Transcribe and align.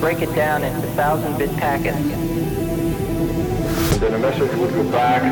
break 0.00 0.22
it 0.22 0.32
down 0.34 0.62
into 0.62 0.86
thousand-bit 0.88 1.50
packets. 1.56 1.98
Then 3.98 4.14
a 4.14 4.18
message 4.18 4.54
would 4.56 4.72
go 4.72 4.90
back. 4.92 5.22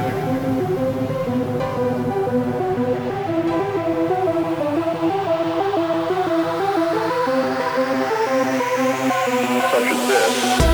Such 9.70 9.84
as 9.84 10.08
this. 10.08 10.66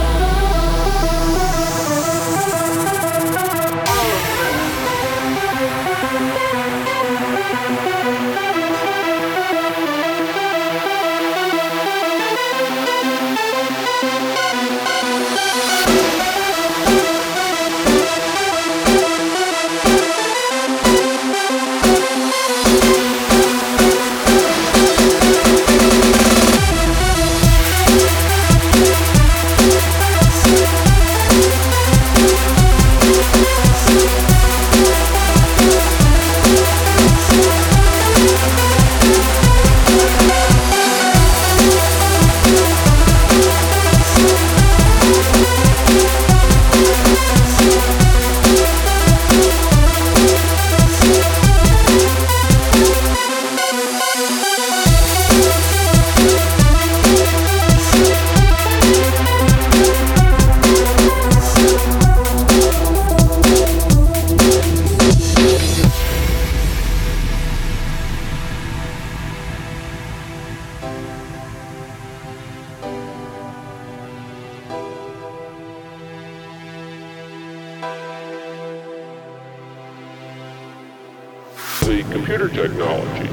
Computer 82.11 82.49
technology 82.49 83.29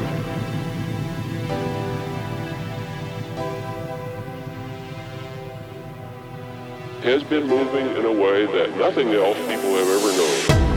has 7.04 7.24
been 7.24 7.48
moving 7.48 7.88
in 7.96 8.06
a 8.06 8.12
way 8.12 8.46
that 8.46 8.76
nothing 8.78 9.10
else 9.14 9.38
people 9.38 9.76
have 9.76 9.88
ever 9.88 10.58
known. 10.58 10.69